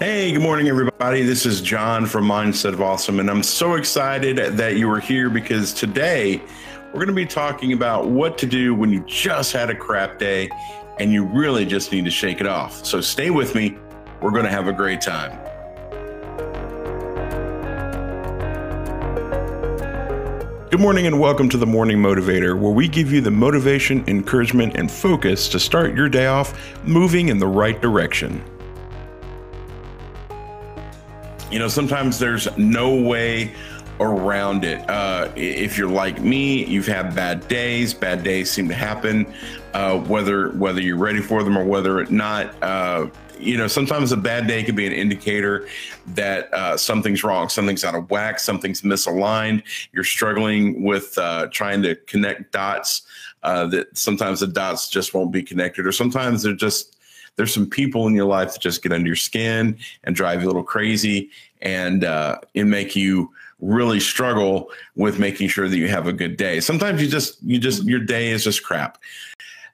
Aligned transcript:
Hey, 0.00 0.32
good 0.32 0.40
morning, 0.40 0.68
everybody. 0.68 1.20
This 1.24 1.44
is 1.44 1.60
John 1.60 2.06
from 2.06 2.24
Mindset 2.24 2.72
of 2.72 2.80
Awesome, 2.80 3.20
and 3.20 3.28
I'm 3.28 3.42
so 3.42 3.74
excited 3.74 4.38
that 4.56 4.76
you 4.76 4.90
are 4.90 4.98
here 4.98 5.28
because 5.28 5.74
today 5.74 6.40
we're 6.86 7.04
going 7.04 7.08
to 7.08 7.12
be 7.12 7.26
talking 7.26 7.74
about 7.74 8.08
what 8.08 8.38
to 8.38 8.46
do 8.46 8.74
when 8.74 8.90
you 8.90 9.04
just 9.06 9.52
had 9.52 9.68
a 9.68 9.74
crap 9.74 10.18
day 10.18 10.48
and 10.98 11.12
you 11.12 11.26
really 11.26 11.66
just 11.66 11.92
need 11.92 12.06
to 12.06 12.10
shake 12.10 12.40
it 12.40 12.46
off. 12.46 12.82
So 12.86 13.02
stay 13.02 13.28
with 13.28 13.54
me. 13.54 13.76
We're 14.22 14.30
going 14.30 14.44
to 14.44 14.50
have 14.50 14.68
a 14.68 14.72
great 14.72 15.02
time. 15.02 15.38
Good 20.70 20.80
morning 20.80 21.08
and 21.08 21.20
welcome 21.20 21.50
to 21.50 21.58
the 21.58 21.66
Morning 21.66 21.98
Motivator, 21.98 22.58
where 22.58 22.72
we 22.72 22.88
give 22.88 23.12
you 23.12 23.20
the 23.20 23.30
motivation, 23.30 24.02
encouragement, 24.06 24.78
and 24.78 24.90
focus 24.90 25.46
to 25.50 25.60
start 25.60 25.94
your 25.94 26.08
day 26.08 26.24
off 26.24 26.58
moving 26.84 27.28
in 27.28 27.36
the 27.36 27.46
right 27.46 27.78
direction. 27.82 28.42
You 31.50 31.58
know, 31.58 31.68
sometimes 31.68 32.18
there's 32.18 32.48
no 32.56 32.94
way 32.94 33.52
around 33.98 34.64
it. 34.64 34.88
Uh, 34.88 35.30
if 35.34 35.76
you're 35.76 35.90
like 35.90 36.20
me, 36.20 36.64
you've 36.64 36.86
had 36.86 37.14
bad 37.14 37.46
days. 37.48 37.92
Bad 37.92 38.22
days 38.22 38.50
seem 38.50 38.68
to 38.68 38.74
happen, 38.74 39.26
uh, 39.74 39.98
whether 39.98 40.50
whether 40.50 40.80
you're 40.80 40.96
ready 40.96 41.20
for 41.20 41.42
them 41.42 41.58
or 41.58 41.64
whether 41.64 42.04
not. 42.06 42.54
Uh, 42.62 43.08
you 43.38 43.56
know, 43.56 43.66
sometimes 43.66 44.12
a 44.12 44.16
bad 44.16 44.46
day 44.46 44.62
can 44.62 44.76
be 44.76 44.86
an 44.86 44.92
indicator 44.92 45.66
that 46.08 46.52
uh, 46.52 46.76
something's 46.76 47.24
wrong, 47.24 47.48
something's 47.48 47.84
out 47.84 47.94
of 47.94 48.10
whack, 48.10 48.38
something's 48.38 48.82
misaligned. 48.82 49.62
You're 49.92 50.04
struggling 50.04 50.84
with 50.84 51.16
uh, 51.18 51.48
trying 51.50 51.82
to 51.82 51.94
connect 51.94 52.52
dots. 52.52 53.02
Uh, 53.42 53.66
that 53.66 53.96
sometimes 53.96 54.40
the 54.40 54.46
dots 54.46 54.88
just 54.88 55.14
won't 55.14 55.32
be 55.32 55.42
connected, 55.42 55.86
or 55.86 55.92
sometimes 55.92 56.42
they're 56.42 56.52
just 56.52 56.98
there's 57.40 57.54
some 57.54 57.66
people 57.66 58.06
in 58.06 58.12
your 58.12 58.26
life 58.26 58.52
that 58.52 58.60
just 58.60 58.82
get 58.82 58.92
under 58.92 59.06
your 59.06 59.16
skin 59.16 59.74
and 60.04 60.14
drive 60.14 60.42
you 60.42 60.46
a 60.46 60.50
little 60.50 60.62
crazy 60.62 61.30
and 61.62 62.04
uh, 62.04 62.38
and 62.54 62.70
make 62.70 62.94
you 62.94 63.32
really 63.60 63.98
struggle 63.98 64.70
with 64.94 65.18
making 65.18 65.48
sure 65.48 65.66
that 65.66 65.78
you 65.78 65.88
have 65.88 66.06
a 66.06 66.12
good 66.12 66.36
day. 66.36 66.60
Sometimes 66.60 67.00
you 67.00 67.08
just 67.08 67.42
you 67.42 67.58
just 67.58 67.84
your 67.84 67.98
day 67.98 68.28
is 68.28 68.44
just 68.44 68.62
crap. 68.62 68.98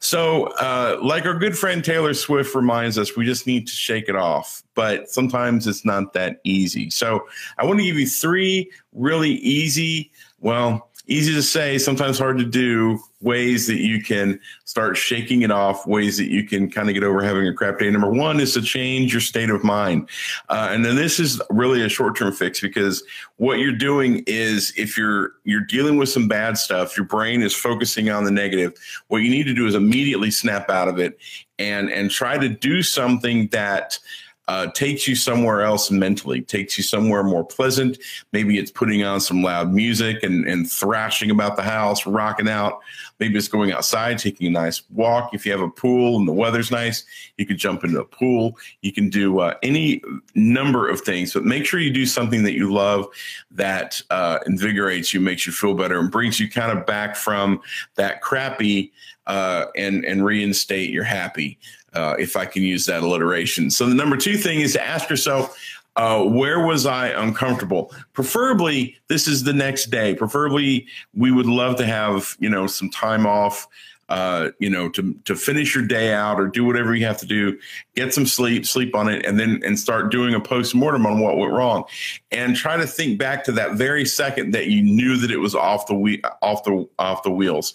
So, 0.00 0.48
uh, 0.58 0.98
like 1.02 1.24
our 1.24 1.38
good 1.38 1.56
friend 1.56 1.82
Taylor 1.82 2.12
Swift 2.12 2.54
reminds 2.54 2.98
us, 2.98 3.16
we 3.16 3.24
just 3.24 3.46
need 3.46 3.66
to 3.66 3.72
shake 3.72 4.10
it 4.10 4.16
off. 4.16 4.62
But 4.74 5.08
sometimes 5.08 5.66
it's 5.66 5.86
not 5.86 6.12
that 6.12 6.42
easy. 6.44 6.90
So, 6.90 7.26
I 7.56 7.64
want 7.64 7.78
to 7.78 7.86
give 7.86 7.96
you 7.96 8.06
three 8.06 8.70
really 8.92 9.30
easy, 9.30 10.10
well, 10.40 10.90
easy 11.06 11.32
to 11.34 11.42
say, 11.42 11.78
sometimes 11.78 12.18
hard 12.18 12.38
to 12.38 12.44
do 12.44 12.98
ways 13.20 13.66
that 13.66 13.78
you 13.78 14.02
can 14.02 14.38
start 14.64 14.96
shaking 14.96 15.42
it 15.42 15.50
off, 15.50 15.86
ways 15.86 16.16
that 16.16 16.30
you 16.30 16.44
can 16.44 16.70
kind 16.70 16.88
of 16.88 16.94
get 16.94 17.02
over 17.02 17.22
having 17.22 17.46
a 17.46 17.52
crap 17.52 17.78
day. 17.78 17.90
Number 17.90 18.10
one 18.10 18.40
is 18.40 18.54
to 18.54 18.62
change 18.62 19.12
your 19.12 19.20
state 19.20 19.50
of 19.50 19.62
mind. 19.64 20.08
Uh, 20.48 20.68
and 20.70 20.84
then 20.84 20.96
this 20.96 21.18
is 21.20 21.40
really 21.50 21.82
a 21.82 21.88
short 21.88 22.16
term 22.16 22.32
fix 22.32 22.60
because 22.60 23.02
what 23.36 23.58
you're 23.58 23.72
doing 23.72 24.22
is 24.26 24.72
if 24.76 24.96
you're 24.96 25.32
you're 25.44 25.60
dealing 25.64 25.96
with 25.96 26.08
some 26.08 26.28
bad 26.28 26.56
stuff, 26.56 26.96
your 26.96 27.06
brain 27.06 27.42
is 27.42 27.54
focusing 27.54 28.10
on 28.10 28.24
the 28.24 28.30
negative. 28.30 28.74
What 29.08 29.18
you 29.18 29.30
need 29.30 29.44
to 29.44 29.54
do 29.54 29.66
is 29.66 29.74
immediately 29.74 30.30
snap 30.30 30.70
out 30.70 30.88
of 30.88 30.98
it 30.98 31.18
and 31.58 31.90
and 31.90 32.10
try 32.10 32.38
to 32.38 32.48
do 32.48 32.82
something 32.82 33.48
that 33.48 33.98
uh, 34.48 34.66
takes 34.72 35.08
you 35.08 35.14
somewhere 35.14 35.62
else 35.62 35.90
mentally, 35.90 36.42
takes 36.42 36.76
you 36.76 36.84
somewhere 36.84 37.22
more 37.22 37.44
pleasant. 37.44 37.98
Maybe 38.32 38.58
it's 38.58 38.70
putting 38.70 39.02
on 39.02 39.20
some 39.20 39.42
loud 39.42 39.72
music 39.72 40.22
and, 40.22 40.46
and 40.46 40.70
thrashing 40.70 41.30
about 41.30 41.56
the 41.56 41.62
house, 41.62 42.06
rocking 42.06 42.48
out. 42.48 42.80
Maybe 43.20 43.38
it's 43.38 43.48
going 43.48 43.72
outside, 43.72 44.18
taking 44.18 44.46
a 44.46 44.50
nice 44.50 44.82
walk. 44.90 45.30
If 45.32 45.46
you 45.46 45.52
have 45.52 45.62
a 45.62 45.70
pool 45.70 46.18
and 46.18 46.28
the 46.28 46.32
weather's 46.32 46.70
nice, 46.70 47.04
you 47.38 47.46
could 47.46 47.56
jump 47.56 47.84
into 47.84 48.00
a 48.00 48.04
pool. 48.04 48.58
You 48.82 48.92
can 48.92 49.08
do 49.08 49.38
uh, 49.38 49.54
any 49.62 50.02
number 50.34 50.88
of 50.88 51.00
things, 51.00 51.32
but 51.32 51.44
make 51.44 51.64
sure 51.64 51.80
you 51.80 51.92
do 51.92 52.06
something 52.06 52.42
that 52.42 52.54
you 52.54 52.72
love 52.72 53.06
that 53.52 54.02
uh, 54.10 54.40
invigorates 54.46 55.14
you, 55.14 55.20
makes 55.20 55.46
you 55.46 55.52
feel 55.52 55.74
better, 55.74 55.98
and 55.98 56.10
brings 56.10 56.38
you 56.38 56.50
kind 56.50 56.76
of 56.76 56.84
back 56.84 57.16
from 57.16 57.62
that 57.94 58.20
crappy 58.20 58.92
uh, 59.26 59.66
and 59.76 60.04
and 60.04 60.24
reinstate 60.24 60.90
your 60.90 61.04
happy 61.04 61.58
uh, 61.94 62.16
if 62.18 62.36
I 62.36 62.44
can 62.46 62.62
use 62.62 62.86
that 62.86 63.02
alliteration. 63.02 63.70
So 63.70 63.86
the 63.86 63.94
number 63.94 64.16
two 64.16 64.36
thing 64.36 64.60
is 64.60 64.72
to 64.74 64.84
ask 64.84 65.08
yourself, 65.08 65.56
uh, 65.96 66.24
where 66.24 66.66
was 66.66 66.86
I 66.86 67.08
uncomfortable? 67.08 67.92
Preferably, 68.12 68.98
this 69.08 69.28
is 69.28 69.44
the 69.44 69.52
next 69.52 69.86
day. 69.86 70.14
Preferably, 70.14 70.86
we 71.14 71.30
would 71.30 71.46
love 71.46 71.76
to 71.76 71.86
have 71.86 72.36
you 72.40 72.48
know 72.48 72.66
some 72.66 72.90
time 72.90 73.26
off 73.26 73.68
uh, 74.08 74.50
you 74.58 74.70
know, 74.70 74.88
to 74.90 75.14
to 75.24 75.34
finish 75.34 75.74
your 75.74 75.86
day 75.86 76.12
out 76.12 76.40
or 76.40 76.46
do 76.46 76.64
whatever 76.64 76.94
you 76.94 77.06
have 77.06 77.18
to 77.18 77.26
do, 77.26 77.58
get 77.94 78.12
some 78.12 78.26
sleep, 78.26 78.66
sleep 78.66 78.94
on 78.94 79.08
it, 79.08 79.24
and 79.26 79.38
then 79.38 79.60
and 79.64 79.78
start 79.78 80.10
doing 80.10 80.34
a 80.34 80.40
post 80.40 80.74
mortem 80.74 81.06
on 81.06 81.20
what 81.20 81.36
went 81.36 81.52
wrong, 81.52 81.84
and 82.30 82.56
try 82.56 82.76
to 82.76 82.86
think 82.86 83.18
back 83.18 83.44
to 83.44 83.52
that 83.52 83.72
very 83.72 84.04
second 84.04 84.52
that 84.52 84.66
you 84.66 84.82
knew 84.82 85.16
that 85.16 85.30
it 85.30 85.38
was 85.38 85.54
off 85.54 85.86
the 85.86 85.94
we 85.94 86.22
off 86.42 86.64
the 86.64 86.88
off 86.98 87.22
the 87.22 87.30
wheels, 87.30 87.74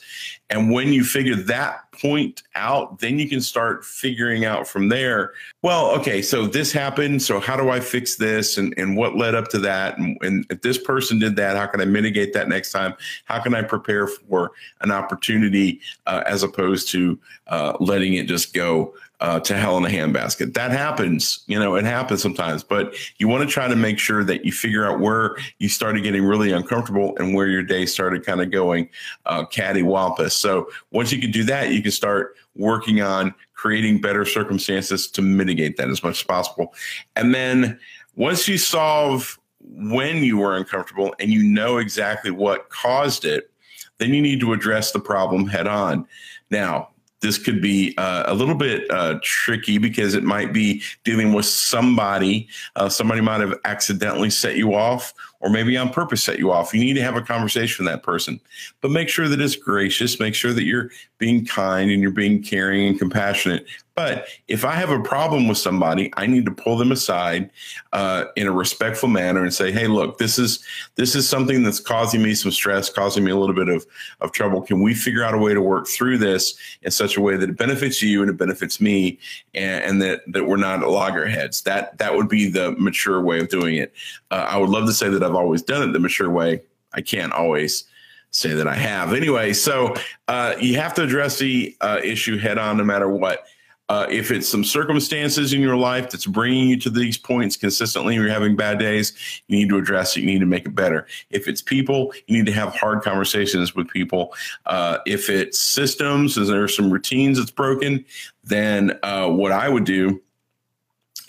and 0.49 0.71
when 0.71 0.93
you 0.93 1.03
figure 1.03 1.35
that 1.35 1.89
point 1.99 2.43
out, 2.55 2.99
then 2.99 3.19
you 3.19 3.27
can 3.27 3.41
start 3.41 3.83
figuring 3.83 4.45
out 4.45 4.67
from 4.67 4.89
there. 4.89 5.33
Well, 5.61 5.91
okay, 5.99 6.21
so 6.21 6.47
this 6.47 6.71
happened. 6.71 7.21
So 7.21 7.39
how 7.39 7.57
do 7.57 7.69
I 7.69 7.79
fix 7.79 8.15
this? 8.15 8.57
And, 8.57 8.73
and 8.77 8.95
what 8.95 9.17
led 9.17 9.35
up 9.35 9.49
to 9.49 9.59
that? 9.59 9.97
And, 9.97 10.17
and 10.21 10.45
if 10.49 10.61
this 10.61 10.77
person 10.77 11.19
did 11.19 11.35
that, 11.35 11.57
how 11.57 11.65
can 11.65 11.81
I 11.81 11.85
mitigate 11.85 12.33
that 12.33 12.47
next 12.47 12.71
time? 12.71 12.93
How 13.25 13.41
can 13.41 13.53
I 13.53 13.63
prepare 13.63 14.07
for 14.07 14.51
an 14.81 14.91
opportunity 14.91 15.81
uh, 16.05 16.23
as 16.29 16.43
opposed 16.43 16.87
to 16.89 17.19
uh, 17.47 17.75
letting 17.79 18.13
it 18.13 18.27
just 18.27 18.53
go 18.53 18.93
uh, 19.19 19.39
to 19.41 19.57
hell 19.57 19.77
in 19.77 19.83
a 19.83 19.89
handbasket. 19.89 20.53
That 20.53 20.71
happens, 20.71 21.43
you 21.47 21.59
know, 21.59 21.75
it 21.75 21.83
happens 21.83 22.21
sometimes, 22.21 22.63
but 22.63 22.95
you 23.17 23.27
want 23.27 23.47
to 23.47 23.53
try 23.53 23.67
to 23.67 23.75
make 23.75 23.99
sure 23.99 24.23
that 24.23 24.45
you 24.45 24.51
figure 24.51 24.85
out 24.85 24.99
where 25.01 25.35
you 25.57 25.67
started 25.67 26.03
getting 26.03 26.23
really 26.23 26.51
uncomfortable 26.51 27.17
and 27.17 27.35
where 27.35 27.47
your 27.47 27.63
day 27.63 27.85
started 27.85 28.25
kind 28.25 28.41
of 28.41 28.51
going 28.51 28.87
uh, 29.25 29.43
cattywampus. 29.45 30.31
So 30.31 30.69
once 30.91 31.11
you 31.11 31.19
can 31.19 31.31
do 31.31 31.43
that, 31.45 31.71
you 31.71 31.81
can 31.81 31.91
start 31.91 32.35
working 32.55 33.01
on 33.01 33.33
creating 33.53 33.99
better 33.99 34.23
circumstances 34.23 35.07
to 35.11 35.21
mitigate 35.21 35.75
that 35.77 35.89
as 35.89 36.01
much 36.01 36.21
as 36.21 36.23
possible. 36.23 36.73
And 37.17 37.35
then 37.35 37.77
once 38.15 38.47
you 38.47 38.57
solve 38.57 39.37
when 39.61 40.23
you 40.23 40.37
were 40.37 40.55
uncomfortable 40.55 41.13
and 41.19 41.31
you 41.31 41.43
know 41.43 41.77
exactly 41.77 42.31
what 42.31 42.69
caused 42.69 43.25
it, 43.25 43.51
then 43.99 44.13
you 44.13 44.21
need 44.21 44.39
to 44.39 44.53
address 44.53 44.91
the 44.91 44.99
problem 44.99 45.47
head 45.47 45.67
on. 45.67 46.07
Now, 46.49 46.89
this 47.21 47.37
could 47.37 47.61
be 47.61 47.93
uh, 47.97 48.23
a 48.27 48.33
little 48.33 48.55
bit 48.55 48.89
uh, 48.89 49.19
tricky 49.21 49.77
because 49.77 50.13
it 50.13 50.23
might 50.23 50.53
be 50.53 50.81
dealing 51.03 51.33
with 51.33 51.45
somebody. 51.45 52.47
Uh, 52.75 52.87
somebody 52.87 53.21
might 53.21 53.41
have 53.41 53.55
accidentally 53.65 54.29
set 54.29 54.55
you 54.55 54.73
off, 54.73 55.13
or 55.41 55.49
maybe 55.49 55.77
on 55.77 55.89
purpose 55.89 56.23
set 56.23 56.39
you 56.39 56.51
off. 56.51 56.73
You 56.73 56.81
need 56.81 56.95
to 56.95 57.01
have 57.01 57.15
a 57.15 57.21
conversation 57.21 57.85
with 57.85 57.93
that 57.93 58.03
person, 58.03 58.39
but 58.81 58.91
make 58.91 59.09
sure 59.09 59.27
that 59.27 59.39
it's 59.39 59.55
gracious. 59.55 60.19
Make 60.19 60.35
sure 60.35 60.53
that 60.53 60.63
you're 60.63 60.89
being 61.17 61.45
kind 61.45 61.91
and 61.91 62.01
you're 62.01 62.11
being 62.11 62.43
caring 62.43 62.87
and 62.87 62.99
compassionate 62.99 63.65
but 63.99 64.29
if 64.47 64.63
I 64.63 64.75
have 64.75 64.91
a 64.91 65.01
problem 65.01 65.49
with 65.49 65.57
somebody, 65.57 66.09
I 66.15 66.25
need 66.25 66.45
to 66.45 66.51
pull 66.51 66.77
them 66.77 66.93
aside 66.93 67.49
uh, 67.91 68.27
in 68.37 68.47
a 68.47 68.51
respectful 68.53 69.09
manner 69.09 69.43
and 69.43 69.53
say, 69.53 69.73
"Hey, 69.73 69.87
look, 69.87 70.19
this 70.19 70.39
is 70.39 70.63
this 70.95 71.15
is 71.15 71.27
something 71.27 71.63
that's 71.63 71.81
causing 71.81 72.23
me 72.23 72.33
some 72.33 72.51
stress, 72.51 72.89
causing 72.89 73.25
me 73.25 73.31
a 73.31 73.35
little 73.35 73.53
bit 73.53 73.67
of 73.67 73.85
of 74.21 74.31
trouble. 74.31 74.61
Can 74.61 74.81
we 74.81 74.93
figure 74.93 75.21
out 75.21 75.33
a 75.33 75.37
way 75.37 75.53
to 75.53 75.61
work 75.61 75.85
through 75.85 76.17
this 76.17 76.57
in 76.81 76.91
such 76.91 77.17
a 77.17 77.21
way 77.21 77.35
that 77.35 77.49
it 77.49 77.57
benefits 77.57 78.01
you 78.01 78.21
and 78.21 78.29
it 78.29 78.37
benefits 78.37 78.79
me, 78.79 79.19
and, 79.53 79.83
and 79.83 80.01
that 80.01 80.21
that 80.27 80.45
we're 80.45 80.55
not 80.55 80.79
loggerheads? 80.79 81.63
That 81.63 81.97
that 81.97 82.15
would 82.15 82.29
be 82.29 82.49
the 82.49 82.71
mature 82.79 83.19
way 83.19 83.41
of 83.41 83.49
doing 83.49 83.75
it. 83.75 83.91
Uh, 84.31 84.47
I 84.47 84.55
would 84.55 84.69
love 84.69 84.85
to 84.85 84.93
say 84.93 85.09
that 85.09 85.19
I've 85.29 85.35
always 85.35 85.61
done 85.61 85.87
it 85.87 85.93
the 85.93 85.99
mature 85.99 86.29
way. 86.29 86.61
I 86.93 87.01
can't 87.01 87.31
always 87.31 87.83
say 88.31 88.53
that 88.53 88.67
I 88.67 88.75
have. 88.75 89.13
Anyway, 89.13 89.53
so 89.53 89.95
uh, 90.27 90.55
you 90.59 90.75
have 90.75 90.93
to 90.95 91.03
address 91.03 91.39
the 91.39 91.75
uh, 91.81 91.99
issue 92.03 92.37
head 92.37 92.57
on, 92.57 92.77
no 92.77 92.83
matter 92.83 93.09
what. 93.09 93.45
Uh, 93.89 94.05
if 94.07 94.29
it's 94.29 94.47
some 94.47 94.63
circumstances 94.63 95.51
in 95.51 95.61
your 95.61 95.75
life 95.75 96.11
that's 96.11 96.27
bringing 96.27 96.67
you 96.69 96.77
to 96.77 96.91
these 96.91 97.17
points 97.17 97.57
consistently, 97.57 98.13
you're 98.13 98.29
having 98.29 98.55
bad 98.55 98.77
days, 98.77 99.13
you 99.47 99.57
need 99.57 99.67
to 99.67 99.77
address 99.79 100.15
it. 100.15 100.19
You 100.19 100.27
need 100.27 100.41
to 100.41 100.45
make 100.45 100.65
it 100.65 100.75
better. 100.75 101.07
If 101.31 101.47
it's 101.47 101.63
people, 101.63 102.13
you 102.27 102.37
need 102.37 102.45
to 102.45 102.51
have 102.51 102.75
hard 102.75 103.01
conversations 103.01 103.73
with 103.73 103.87
people. 103.87 104.35
Uh, 104.67 104.99
if 105.07 105.27
it's 105.27 105.57
systems, 105.57 106.37
is 106.37 106.49
there 106.49 106.67
some 106.67 106.91
routines 106.91 107.39
that's 107.39 107.49
broken, 107.49 108.05
then 108.43 108.99
uh, 109.01 109.27
what 109.27 109.51
I 109.51 109.69
would 109.69 109.85
do 109.85 110.21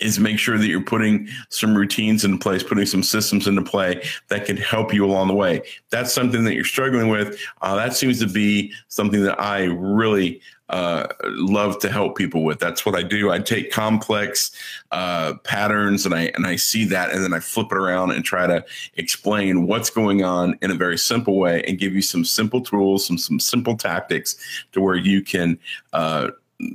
is 0.01 0.19
make 0.19 0.39
sure 0.39 0.57
that 0.57 0.67
you're 0.67 0.81
putting 0.81 1.27
some 1.49 1.75
routines 1.75 2.25
in 2.25 2.37
place, 2.37 2.63
putting 2.63 2.85
some 2.85 3.03
systems 3.03 3.47
into 3.47 3.61
play 3.61 4.03
that 4.29 4.45
can 4.45 4.57
help 4.57 4.93
you 4.93 5.05
along 5.05 5.27
the 5.27 5.35
way. 5.35 5.61
That's 5.89 6.13
something 6.13 6.43
that 6.43 6.55
you're 6.55 6.63
struggling 6.63 7.09
with. 7.09 7.39
Uh, 7.61 7.75
that 7.75 7.95
seems 7.95 8.19
to 8.19 8.27
be 8.27 8.73
something 8.87 9.23
that 9.23 9.39
I 9.39 9.63
really 9.65 10.41
uh, 10.71 11.05
love 11.23 11.79
to 11.79 11.91
help 11.91 12.17
people 12.17 12.43
with. 12.43 12.59
That's 12.59 12.85
what 12.85 12.95
I 12.95 13.03
do. 13.03 13.29
I 13.29 13.39
take 13.39 13.71
complex 13.71 14.51
uh, 14.91 15.33
patterns 15.43 16.05
and 16.05 16.15
I 16.15 16.31
and 16.33 16.47
I 16.47 16.55
see 16.55 16.85
that, 16.85 17.11
and 17.11 17.23
then 17.23 17.33
I 17.33 17.39
flip 17.39 17.67
it 17.71 17.77
around 17.77 18.11
and 18.11 18.23
try 18.23 18.47
to 18.47 18.63
explain 18.95 19.67
what's 19.67 19.89
going 19.89 20.23
on 20.23 20.57
in 20.61 20.71
a 20.71 20.75
very 20.75 20.97
simple 20.97 21.37
way, 21.37 21.61
and 21.67 21.77
give 21.77 21.93
you 21.93 22.01
some 22.01 22.23
simple 22.23 22.61
tools, 22.61 23.05
some 23.05 23.17
some 23.17 23.39
simple 23.39 23.75
tactics 23.75 24.37
to 24.71 24.79
where 24.79 24.95
you 24.95 25.21
can 25.21 25.59
uh, 25.91 26.29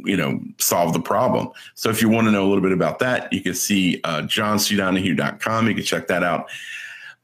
you 0.04 0.16
know, 0.16 0.40
solve 0.58 0.92
the 0.92 1.00
problem. 1.00 1.50
So 1.74 1.90
if 1.90 2.02
you 2.02 2.08
want 2.08 2.26
to 2.26 2.30
know 2.30 2.46
a 2.46 2.48
little 2.48 2.62
bit 2.62 2.72
about 2.72 2.98
that, 3.00 3.32
you 3.32 3.40
can 3.40 3.54
see 3.54 4.00
uh, 4.04 4.22
johncdonahue.com. 4.22 5.68
You 5.68 5.74
can 5.74 5.84
check 5.84 6.08
that 6.08 6.22
out. 6.22 6.48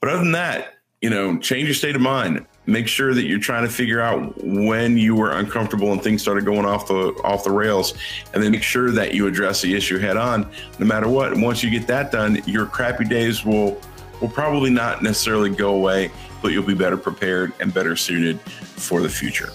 But 0.01 0.11
other 0.11 0.19
than 0.19 0.33
that, 0.33 0.75
you 1.01 1.11
know, 1.11 1.37
change 1.39 1.67
your 1.67 1.75
state 1.75 1.97
of 1.97 2.01
mind. 2.01 2.47
Make 2.65 2.87
sure 2.87 3.13
that 3.13 3.25
you're 3.25 3.41
trying 3.41 3.65
to 3.65 3.69
figure 3.69 4.01
out 4.01 4.41
when 4.45 4.97
you 4.97 5.17
were 5.17 5.33
uncomfortable 5.33 5.91
and 5.91 6.01
things 6.01 6.23
started 6.23 6.45
going 6.45 6.65
off 6.65 6.87
the 6.87 7.13
off 7.25 7.43
the 7.43 7.51
rails, 7.51 7.95
and 8.33 8.41
then 8.41 8.53
make 8.53 8.63
sure 8.63 8.93
that 8.93 9.13
you 9.13 9.27
address 9.27 9.61
the 9.61 9.75
issue 9.75 9.99
head 9.99 10.17
on, 10.17 10.49
no 10.79 10.87
matter 10.87 11.09
what. 11.09 11.33
And 11.33 11.43
once 11.43 11.65
you 11.65 11.71
get 11.71 11.89
that 11.89 12.13
done, 12.13 12.41
your 12.47 12.67
crappy 12.67 13.05
days 13.05 13.45
will 13.45 13.81
will 14.21 14.29
probably 14.29 14.71
not 14.71 15.03
necessarily 15.03 15.51
go 15.51 15.75
away, 15.75 16.13
but 16.41 16.53
you'll 16.53 16.63
be 16.63 16.75
better 16.75 16.97
prepared 16.97 17.53
and 17.59 17.75
better 17.75 17.97
suited 17.97 18.41
for 18.41 19.01
the 19.01 19.09
future. 19.09 19.51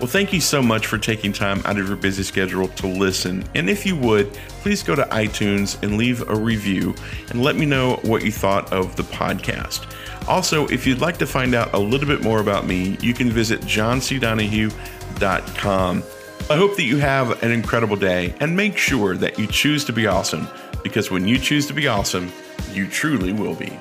Well, 0.00 0.08
thank 0.08 0.32
you 0.32 0.40
so 0.40 0.62
much 0.62 0.86
for 0.86 0.96
taking 0.96 1.30
time 1.30 1.60
out 1.66 1.78
of 1.78 1.86
your 1.86 1.98
busy 1.98 2.22
schedule 2.22 2.68
to 2.68 2.86
listen. 2.86 3.44
And 3.54 3.68
if 3.68 3.84
you 3.84 3.94
would, 3.96 4.32
please 4.62 4.82
go 4.82 4.94
to 4.94 5.02
iTunes 5.02 5.76
and 5.82 5.98
leave 5.98 6.26
a 6.26 6.34
review 6.34 6.94
and 7.28 7.42
let 7.42 7.54
me 7.54 7.66
know 7.66 7.96
what 7.96 8.24
you 8.24 8.32
thought 8.32 8.72
of 8.72 8.96
the 8.96 9.02
podcast. 9.02 9.94
Also, 10.26 10.66
if 10.68 10.86
you'd 10.86 11.02
like 11.02 11.18
to 11.18 11.26
find 11.26 11.54
out 11.54 11.74
a 11.74 11.78
little 11.78 12.08
bit 12.08 12.22
more 12.22 12.40
about 12.40 12.66
me, 12.66 12.96
you 13.02 13.12
can 13.12 13.28
visit 13.28 13.60
johncdonahue.com. 13.60 16.02
I 16.48 16.56
hope 16.56 16.76
that 16.76 16.84
you 16.84 16.96
have 16.96 17.42
an 17.42 17.52
incredible 17.52 17.96
day 17.96 18.34
and 18.40 18.56
make 18.56 18.78
sure 18.78 19.18
that 19.18 19.38
you 19.38 19.46
choose 19.46 19.84
to 19.84 19.92
be 19.92 20.06
awesome 20.06 20.48
because 20.82 21.10
when 21.10 21.28
you 21.28 21.38
choose 21.38 21.66
to 21.66 21.74
be 21.74 21.88
awesome, 21.88 22.32
you 22.72 22.88
truly 22.88 23.34
will 23.34 23.54
be. 23.54 23.78